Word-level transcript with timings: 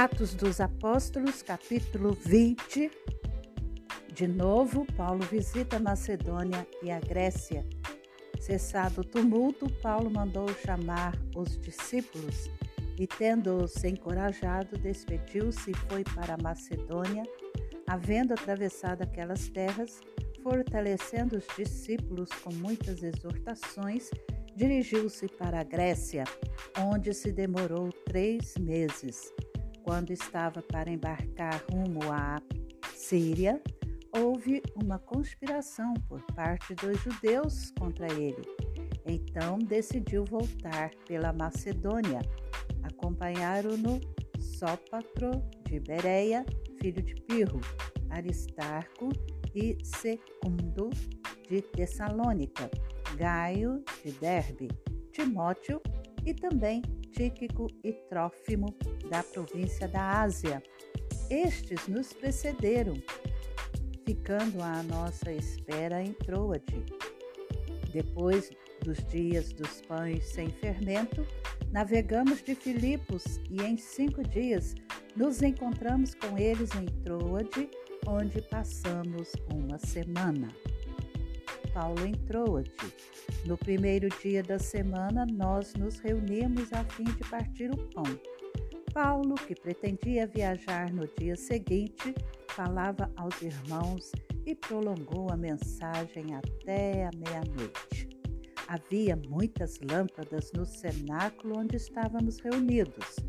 Atos 0.00 0.32
dos 0.32 0.60
Apóstolos, 0.60 1.42
capítulo 1.42 2.12
20. 2.12 2.88
De 4.14 4.28
novo, 4.28 4.86
Paulo 4.96 5.24
visita 5.24 5.80
Macedônia 5.80 6.64
e 6.80 6.88
a 6.88 7.00
Grécia. 7.00 7.66
Cessado 8.38 9.00
o 9.00 9.04
tumulto, 9.04 9.68
Paulo 9.82 10.08
mandou 10.08 10.46
chamar 10.64 11.18
os 11.34 11.58
discípulos 11.58 12.48
e, 12.96 13.08
tendo-os 13.08 13.82
encorajado, 13.82 14.78
despediu-se 14.78 15.72
e 15.72 15.76
foi 15.90 16.04
para 16.04 16.34
a 16.34 16.40
Macedônia. 16.40 17.24
Havendo 17.84 18.34
atravessado 18.34 19.02
aquelas 19.02 19.48
terras, 19.48 20.00
fortalecendo 20.44 21.38
os 21.38 21.46
discípulos 21.56 22.30
com 22.44 22.54
muitas 22.54 23.02
exortações, 23.02 24.10
dirigiu-se 24.54 25.26
para 25.26 25.58
a 25.58 25.64
Grécia, 25.64 26.22
onde 26.78 27.12
se 27.12 27.32
demorou 27.32 27.90
três 28.06 28.56
meses 28.58 29.34
quando 29.88 30.10
estava 30.10 30.60
para 30.60 30.90
embarcar 30.90 31.64
rumo 31.72 32.12
à 32.12 32.42
Síria, 32.94 33.58
houve 34.14 34.62
uma 34.74 34.98
conspiração 34.98 35.94
por 36.06 36.20
parte 36.34 36.74
dos 36.74 37.00
judeus 37.00 37.70
contra 37.70 38.06
ele. 38.12 38.42
Então 39.06 39.58
decidiu 39.58 40.26
voltar 40.26 40.90
pela 41.06 41.32
Macedônia. 41.32 42.20
Acompanharam-no 42.82 43.98
Sópatro 44.38 45.30
de 45.64 45.80
Bereia, 45.80 46.44
filho 46.82 47.02
de 47.02 47.14
Pirro, 47.22 47.62
Aristarco 48.10 49.08
e 49.54 49.78
Secundo 49.82 50.90
de 51.48 51.62
Tessalônica, 51.62 52.70
Gaio 53.16 53.82
de 54.04 54.12
Derbe, 54.12 54.68
Timóteo 55.12 55.80
e 56.26 56.34
também 56.34 56.82
Tíquico 57.10 57.68
e 57.82 57.92
Trófimo 57.92 58.74
da 59.08 59.22
província 59.22 59.88
da 59.88 60.22
Ásia. 60.22 60.62
Estes 61.30 61.86
nos 61.88 62.12
precederam, 62.12 62.94
ficando 64.04 64.62
à 64.62 64.82
nossa 64.82 65.32
espera 65.32 66.02
em 66.02 66.12
Troade. 66.12 66.84
Depois 67.92 68.50
dos 68.82 68.98
dias 69.08 69.52
dos 69.52 69.80
pães 69.82 70.24
sem 70.24 70.48
fermento, 70.48 71.26
navegamos 71.70 72.42
de 72.42 72.54
Filipos 72.54 73.40
e 73.50 73.62
em 73.62 73.76
cinco 73.76 74.22
dias 74.22 74.74
nos 75.16 75.42
encontramos 75.42 76.14
com 76.14 76.38
eles 76.38 76.70
em 76.74 76.86
Troade, 77.02 77.68
onde 78.06 78.40
passamos 78.42 79.32
uma 79.52 79.78
semana. 79.78 80.48
Paulo 81.78 82.04
em 82.04 82.12
Troade. 82.12 82.72
No 83.46 83.56
primeiro 83.56 84.08
dia 84.20 84.42
da 84.42 84.58
semana, 84.58 85.24
nós 85.24 85.74
nos 85.74 86.00
reunimos 86.00 86.72
a 86.72 86.82
fim 86.82 87.04
de 87.04 87.22
partir 87.30 87.70
o 87.70 87.76
pão. 87.90 88.02
Paulo, 88.92 89.36
que 89.36 89.54
pretendia 89.54 90.26
viajar 90.26 90.92
no 90.92 91.06
dia 91.16 91.36
seguinte, 91.36 92.12
falava 92.48 93.08
aos 93.14 93.40
irmãos 93.40 94.10
e 94.44 94.56
prolongou 94.56 95.30
a 95.30 95.36
mensagem 95.36 96.34
até 96.34 97.06
a 97.06 97.10
meia-noite. 97.16 98.08
Havia 98.66 99.14
muitas 99.14 99.78
lâmpadas 99.88 100.50
no 100.56 100.66
cenáculo 100.66 101.60
onde 101.60 101.76
estávamos 101.76 102.40
reunidos. 102.40 103.20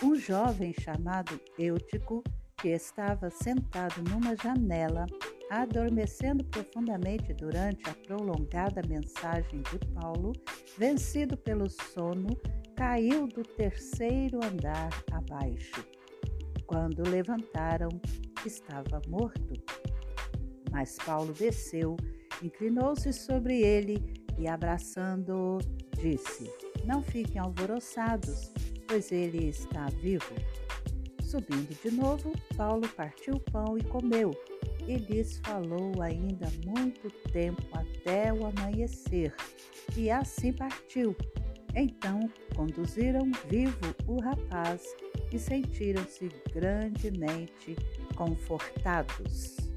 Um 0.00 0.14
jovem 0.14 0.72
chamado 0.80 1.40
Eutico, 1.58 2.22
que 2.56 2.68
estava 2.68 3.30
sentado 3.30 4.00
numa 4.08 4.36
janela, 4.36 5.06
adormecendo 5.50 6.44
profundamente 6.44 7.34
durante 7.34 7.90
a 7.90 7.94
prolongada 8.06 8.80
mensagem 8.88 9.62
de 9.62 9.78
Paulo, 10.00 10.32
vencido 10.78 11.36
pelo 11.36 11.68
sono, 11.68 12.28
caiu 12.76 13.26
do 13.26 13.42
terceiro 13.42 14.38
andar 14.44 14.90
abaixo. 15.10 15.84
Quando 16.66 17.02
levantaram, 17.02 17.88
estava 18.46 19.02
morto. 19.08 19.54
Mas 20.70 20.96
Paulo 21.04 21.32
desceu, 21.32 21.96
inclinou-se 22.40 23.12
sobre 23.12 23.60
ele 23.60 24.24
e, 24.38 24.48
abraçando-o, 24.48 25.58
disse: 26.00 26.48
Não 26.84 27.02
fiquem 27.02 27.40
alvoroçados, 27.40 28.52
pois 28.86 29.10
ele 29.10 29.48
está 29.48 29.86
vivo. 30.00 30.32
Subindo 31.20 31.76
de 31.82 31.90
novo, 31.90 32.32
Paulo 32.56 32.88
partiu 32.90 33.34
o 33.34 33.40
pão 33.40 33.76
e 33.76 33.82
comeu 33.82 34.30
e 34.86 34.96
lhes 34.96 35.38
falou 35.44 36.00
ainda 36.02 36.48
muito 36.64 37.10
tempo 37.32 37.62
até 37.72 38.32
o 38.32 38.46
amanhecer, 38.46 39.34
e 39.96 40.10
assim 40.10 40.52
partiu. 40.52 41.16
Então 41.74 42.28
conduziram 42.54 43.30
vivo 43.48 43.94
o 44.06 44.20
rapaz 44.20 44.82
e 45.32 45.38
sentiram-se 45.38 46.28
grandemente 46.52 47.76
confortados. 48.16 49.69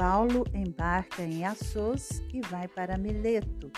Paulo 0.00 0.44
embarca 0.54 1.22
em 1.22 1.44
Assos 1.44 2.22
e 2.32 2.40
vai 2.48 2.66
para 2.66 2.96
Mileto. 2.96 3.70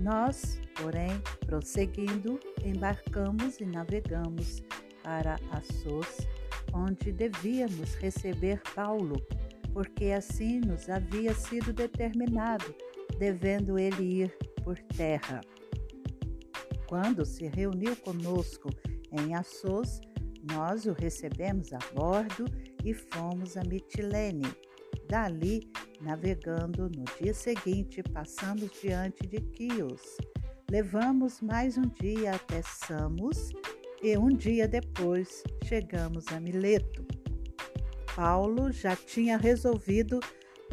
Nós, 0.00 0.60
porém, 0.74 1.22
prosseguindo, 1.46 2.40
embarcamos 2.64 3.60
e 3.60 3.64
navegamos 3.64 4.64
para 5.04 5.36
Assos, 5.52 6.26
onde 6.74 7.12
devíamos 7.12 7.94
receber 7.94 8.60
Paulo, 8.74 9.14
porque 9.72 10.06
assim 10.06 10.58
nos 10.58 10.90
havia 10.90 11.32
sido 11.34 11.72
determinado, 11.72 12.74
devendo 13.16 13.78
ele 13.78 14.22
ir 14.22 14.36
por 14.64 14.76
terra. 14.96 15.40
Quando 16.88 17.24
se 17.24 17.46
reuniu 17.46 17.94
conosco 17.94 18.70
em 19.12 19.36
Assos, 19.36 20.00
nós 20.52 20.84
o 20.86 20.92
recebemos 20.92 21.72
a 21.72 21.78
bordo 21.94 22.46
e 22.84 22.92
fomos 22.92 23.56
a 23.56 23.62
Mitilene 23.62 24.50
Dali, 25.10 25.68
navegando 26.00 26.88
no 26.88 27.04
dia 27.20 27.34
seguinte, 27.34 28.00
passamos 28.00 28.70
diante 28.80 29.26
de 29.26 29.40
Quios. 29.40 30.00
Levamos 30.70 31.40
mais 31.40 31.76
um 31.76 31.88
dia 32.00 32.36
até 32.36 32.62
Samos 32.62 33.50
e 34.00 34.16
um 34.16 34.28
dia 34.28 34.68
depois 34.68 35.42
chegamos 35.64 36.28
a 36.28 36.38
Mileto. 36.38 37.04
Paulo 38.14 38.70
já 38.70 38.94
tinha 38.94 39.36
resolvido 39.36 40.20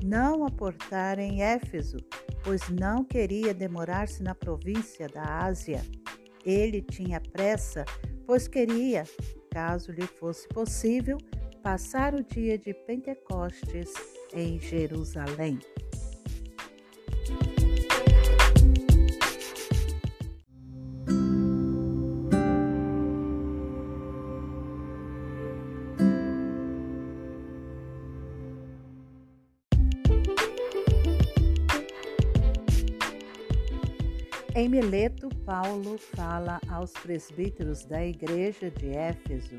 não 0.04 0.46
aportar 0.46 1.18
em 1.18 1.42
Éfeso, 1.42 1.98
pois 2.44 2.70
não 2.70 3.04
queria 3.04 3.56
demorar-se 3.56 4.22
na 4.22 4.36
província 4.36 5.08
da 5.08 5.46
Ásia. 5.46 5.84
Ele 6.46 6.84
tinha 6.84 7.20
pressa, 7.20 7.84
pois 8.24 8.48
queria, 8.48 9.04
caso 9.50 9.92
lhe 9.92 10.06
fosse 10.06 10.48
possível, 10.50 11.18
passar 11.64 12.14
o 12.14 12.24
dia 12.24 12.56
de 12.56 12.72
Pentecostes 12.72 13.92
em 14.34 14.60
Jerusalém. 14.60 15.60
Em 34.58 34.68
Mileto, 34.68 35.30
Paulo 35.46 36.00
fala 36.00 36.60
aos 36.68 36.92
presbíteros 36.92 37.86
da 37.86 38.04
igreja 38.04 38.72
de 38.72 38.90
Éfeso. 38.90 39.56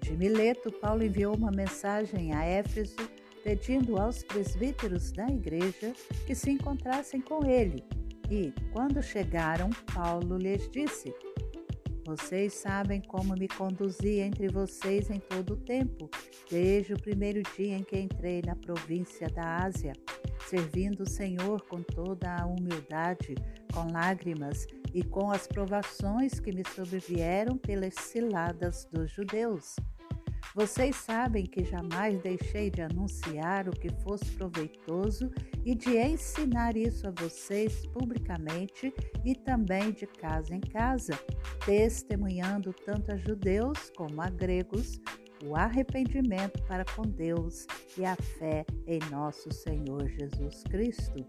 De 0.00 0.16
Mileto, 0.16 0.72
Paulo 0.72 1.04
enviou 1.04 1.36
uma 1.36 1.52
mensagem 1.52 2.34
a 2.34 2.44
Éfeso 2.44 2.96
pedindo 3.42 3.98
aos 3.98 4.22
presbíteros 4.22 5.12
da 5.12 5.26
igreja 5.28 5.92
que 6.26 6.34
se 6.34 6.50
encontrassem 6.50 7.20
com 7.20 7.44
ele. 7.44 7.84
E, 8.30 8.52
quando 8.72 9.02
chegaram, 9.02 9.68
Paulo 9.94 10.38
lhes 10.38 10.70
disse: 10.70 11.14
Vocês 12.06 12.54
sabem 12.54 13.00
como 13.02 13.34
me 13.34 13.48
conduzi 13.48 14.20
entre 14.20 14.48
vocês 14.48 15.10
em 15.10 15.18
todo 15.18 15.54
o 15.54 15.56
tempo, 15.56 16.08
desde 16.50 16.94
o 16.94 17.00
primeiro 17.00 17.42
dia 17.56 17.76
em 17.76 17.82
que 17.82 17.98
entrei 17.98 18.40
na 18.44 18.56
província 18.56 19.28
da 19.28 19.64
Ásia, 19.64 19.92
servindo 20.48 21.02
o 21.02 21.08
Senhor 21.08 21.60
com 21.62 21.82
toda 21.82 22.34
a 22.34 22.46
humildade, 22.46 23.34
com 23.72 23.92
lágrimas 23.92 24.66
e 24.94 25.02
com 25.02 25.30
as 25.30 25.46
provações 25.46 26.38
que 26.38 26.52
me 26.52 26.62
sobrevieram 26.74 27.56
pelas 27.56 27.94
ciladas 27.94 28.86
dos 28.90 29.10
judeus 29.10 29.76
Vocês 30.54 30.96
sabem 30.96 31.46
que 31.46 31.64
jamais 31.64 32.20
deixei 32.20 32.70
de 32.70 32.82
anunciar 32.82 33.68
o 33.68 33.72
que 33.72 33.88
fosse 34.02 34.30
proveitoso 34.32 35.30
e 35.64 35.74
de 35.74 35.96
ensinar 35.96 36.76
isso 36.76 37.06
a 37.06 37.10
vocês 37.10 37.86
publicamente 37.86 38.92
e 39.24 39.34
também 39.34 39.92
de 39.92 40.06
casa 40.06 40.54
em 40.54 40.60
casa, 40.60 41.18
testemunhando 41.64 42.74
tanto 42.84 43.12
a 43.12 43.16
judeus 43.16 43.90
como 43.96 44.20
a 44.20 44.28
gregos 44.28 45.00
o 45.44 45.56
arrependimento 45.56 46.62
para 46.64 46.84
com 46.84 47.02
Deus 47.02 47.66
e 47.96 48.04
a 48.04 48.14
fé 48.14 48.64
em 48.86 49.00
nosso 49.10 49.50
Senhor 49.50 50.06
Jesus 50.08 50.62
Cristo. 50.64 51.26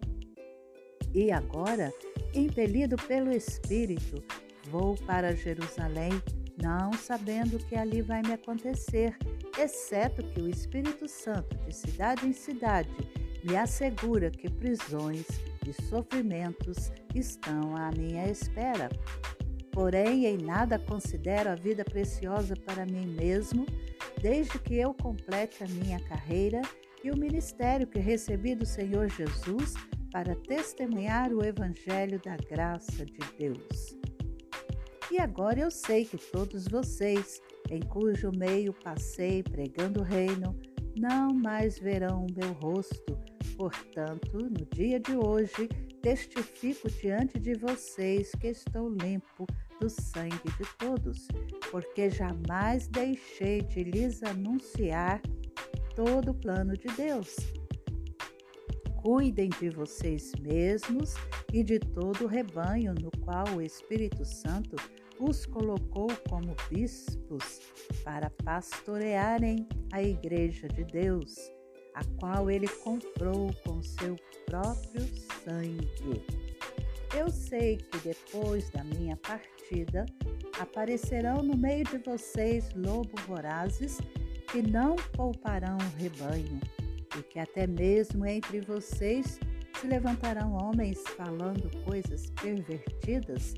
E 1.13 1.31
agora, 1.31 1.91
impelido 2.33 2.95
pelo 3.07 3.31
Espírito, 3.31 4.23
vou 4.69 4.95
para 5.05 5.35
Jerusalém 5.35 6.11
não 6.61 6.93
sabendo 6.93 7.57
o 7.57 7.65
que 7.65 7.75
ali 7.75 8.01
vai 8.01 8.21
me 8.21 8.33
acontecer, 8.33 9.17
exceto 9.57 10.23
que 10.23 10.41
o 10.41 10.49
Espírito 10.49 11.07
Santo, 11.07 11.55
de 11.65 11.75
cidade 11.75 12.27
em 12.27 12.33
cidade, 12.33 12.89
me 13.43 13.55
assegura 13.55 14.31
que 14.31 14.49
prisões 14.49 15.25
e 15.67 15.73
sofrimentos 15.89 16.91
estão 17.13 17.75
à 17.75 17.91
minha 17.91 18.29
espera. 18.29 18.89
Porém, 19.71 20.25
em 20.25 20.37
nada 20.37 20.77
considero 20.77 21.49
a 21.49 21.55
vida 21.55 21.83
preciosa 21.83 22.55
para 22.55 22.85
mim 22.85 23.07
mesmo, 23.07 23.65
desde 24.21 24.59
que 24.59 24.75
eu 24.75 24.93
complete 24.93 25.63
a 25.63 25.67
minha 25.67 25.99
carreira 26.01 26.61
e 27.03 27.11
o 27.11 27.17
ministério 27.17 27.87
que 27.87 27.99
recebi 27.99 28.55
do 28.55 28.65
Senhor 28.65 29.09
Jesus 29.09 29.73
para 30.11 30.35
testemunhar 30.35 31.33
o 31.33 31.43
Evangelho 31.43 32.21
da 32.23 32.37
graça 32.37 33.03
de 33.03 33.19
Deus. 33.37 33.97
E 35.13 35.19
agora 35.19 35.59
eu 35.59 35.69
sei 35.69 36.05
que 36.05 36.17
todos 36.17 36.67
vocês, 36.67 37.39
em 37.69 37.79
cujo 37.81 38.31
meio 38.35 38.73
passei 38.73 39.43
pregando 39.43 39.99
o 39.99 40.03
reino, 40.03 40.59
não 40.97 41.31
mais 41.31 41.77
verão 41.77 42.25
o 42.25 42.33
meu 42.35 42.51
rosto. 42.53 43.15
Portanto, 43.55 44.39
no 44.39 44.65
dia 44.73 44.99
de 44.99 45.15
hoje, 45.15 45.67
testifico 46.01 46.89
diante 46.89 47.39
de 47.39 47.53
vocês 47.53 48.31
que 48.31 48.47
estou 48.47 48.89
limpo 48.89 49.45
do 49.79 49.87
sangue 49.87 50.49
de 50.57 50.77
todos, 50.79 51.27
porque 51.69 52.09
jamais 52.09 52.87
deixei 52.87 53.61
de 53.61 53.83
lhes 53.83 54.23
anunciar 54.23 55.21
todo 55.95 56.31
o 56.31 56.39
plano 56.39 56.73
de 56.75 56.87
Deus. 56.97 57.35
Cuidem 59.03 59.49
de 59.59 59.69
vocês 59.69 60.31
mesmos 60.41 61.13
e 61.53 61.63
de 61.63 61.77
todo 61.77 62.23
o 62.23 62.27
rebanho 62.27 62.95
no 62.95 63.11
qual 63.23 63.45
o 63.55 63.61
Espírito 63.61 64.25
Santo 64.25 64.75
os 65.19 65.45
colocou 65.45 66.07
como 66.29 66.55
bispos 66.69 67.61
para 68.03 68.29
pastorearem 68.43 69.67
a 69.91 70.01
Igreja 70.01 70.67
de 70.67 70.83
Deus, 70.83 71.35
a 71.93 72.03
qual 72.19 72.49
ele 72.49 72.67
comprou 72.67 73.53
com 73.63 73.81
seu 73.81 74.15
próprio 74.45 75.05
sangue. 75.43 76.25
Eu 77.15 77.29
sei 77.29 77.77
que 77.77 77.99
depois 77.99 78.69
da 78.71 78.83
minha 78.83 79.15
partida 79.17 80.05
aparecerão 80.59 81.43
no 81.43 81.55
meio 81.55 81.83
de 81.85 81.99
vocês 81.99 82.69
lobos 82.75 83.21
vorazes 83.25 83.99
que 84.51 84.61
não 84.61 84.95
pouparão 85.15 85.77
o 85.77 86.01
rebanho, 86.01 86.59
e 87.17 87.23
que 87.23 87.39
até 87.39 87.67
mesmo 87.67 88.25
entre 88.25 88.61
vocês 88.61 89.39
se 89.79 89.87
levantarão 89.87 90.53
homens 90.53 91.03
falando 91.15 91.69
coisas 91.83 92.29
pervertidas 92.41 93.53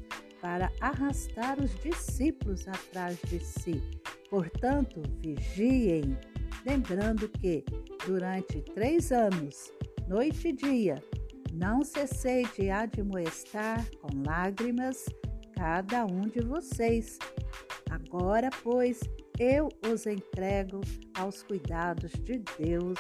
para 0.46 0.72
arrastar 0.80 1.60
os 1.60 1.74
discípulos 1.80 2.68
atrás 2.68 3.18
de 3.28 3.40
si. 3.40 3.82
Portanto, 4.30 5.02
vigiem, 5.20 6.16
lembrando 6.64 7.28
que, 7.28 7.66
durante 8.06 8.62
três 8.76 9.12
anos, 9.12 9.74
noite 10.08 10.50
e 10.50 10.54
dia, 10.54 11.04
não 11.52 11.84
cessei 11.84 12.46
de 12.56 12.70
admoestar 12.70 13.84
com 14.00 14.22
lágrimas 14.24 15.06
cada 15.56 16.06
um 16.06 16.22
de 16.22 16.42
vocês. 16.42 17.18
Agora, 17.90 18.52
pois, 18.62 19.00
eu 19.40 19.68
os 19.92 20.06
entrego 20.06 20.80
aos 21.18 21.42
cuidados 21.42 22.12
de 22.12 22.38
Deus 22.60 23.00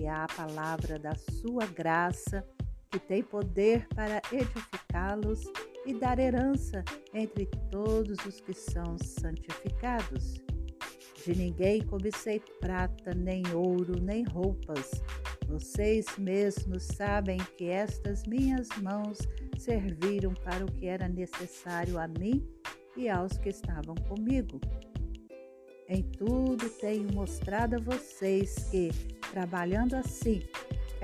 e 0.00 0.06
à 0.06 0.26
palavra 0.34 0.98
da 0.98 1.14
sua 1.14 1.66
graça, 1.66 2.42
que 2.90 2.98
tem 2.98 3.22
poder 3.22 3.86
para 3.88 4.22
edificá-los 4.32 5.44
e 5.86 5.94
dar 5.94 6.18
herança 6.18 6.84
entre 7.14 7.46
todos 7.70 8.18
os 8.26 8.40
que 8.40 8.52
são 8.52 8.98
santificados. 8.98 10.42
De 11.24 11.34
ninguém 11.34 11.82
cobicei 11.82 12.40
prata, 12.60 13.14
nem 13.14 13.42
ouro, 13.54 14.00
nem 14.00 14.24
roupas. 14.24 14.90
Vocês 15.48 16.06
mesmos 16.18 16.82
sabem 16.82 17.38
que 17.56 17.68
estas 17.68 18.24
minhas 18.24 18.68
mãos 18.82 19.18
serviram 19.58 20.34
para 20.34 20.64
o 20.64 20.70
que 20.70 20.86
era 20.86 21.08
necessário 21.08 21.98
a 21.98 22.08
mim 22.08 22.46
e 22.96 23.08
aos 23.08 23.38
que 23.38 23.48
estavam 23.48 23.94
comigo. 24.08 24.60
Em 25.88 26.02
tudo 26.02 26.68
tenho 26.80 27.12
mostrado 27.12 27.76
a 27.76 27.80
vocês 27.80 28.54
que, 28.70 28.90
trabalhando 29.30 29.94
assim, 29.94 30.42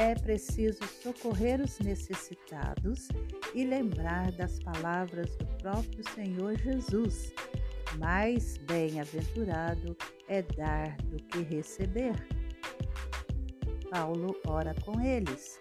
é 0.02 0.16
preciso 0.16 0.82
socorrer 1.00 1.60
os 1.60 1.78
necessitados 1.78 3.06
e 3.54 3.64
lembrar 3.64 4.32
das 4.32 4.58
palavras 4.58 5.36
do 5.36 5.46
próprio 5.58 6.02
Senhor 6.12 6.58
Jesus. 6.58 7.32
Mais 7.98 8.56
bem-aventurado 8.58 9.96
é 10.28 10.42
dar 10.42 10.96
do 11.02 11.22
que 11.22 11.42
receber. 11.42 12.16
Paulo 13.90 14.34
ora 14.44 14.74
com 14.84 15.00
eles. 15.00 15.60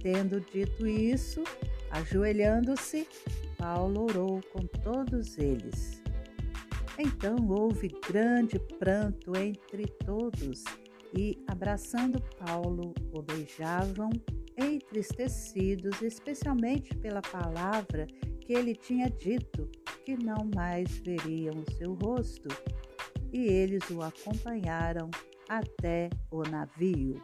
Tendo 0.00 0.40
dito 0.40 0.86
isso, 0.86 1.42
ajoelhando-se, 1.90 3.08
Paulo 3.56 4.04
orou 4.04 4.40
com 4.52 4.64
todos 4.84 5.36
eles. 5.36 6.00
Então 6.96 7.36
houve 7.48 7.88
grande 8.08 8.60
pranto 8.78 9.36
entre 9.36 9.88
todos 10.06 10.62
e, 11.16 11.42
abraçando 11.46 12.22
Paulo, 12.44 12.94
o 13.12 13.22
beijavam, 13.22 14.10
entristecidos, 14.56 16.02
especialmente 16.02 16.94
pela 16.96 17.22
palavra 17.22 18.06
que 18.40 18.52
ele 18.52 18.74
tinha 18.74 19.08
dito, 19.08 19.70
que 20.04 20.16
não 20.16 20.48
mais 20.54 20.98
veriam 20.98 21.54
o 21.54 21.72
seu 21.72 21.94
rosto. 21.94 22.48
E 23.32 23.40
eles 23.40 23.88
o 23.90 24.02
acompanharam 24.02 25.10
até 25.48 26.08
o 26.30 26.42
navio. 26.42 27.22